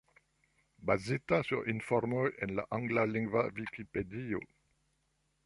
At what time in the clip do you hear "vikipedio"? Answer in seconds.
3.61-4.43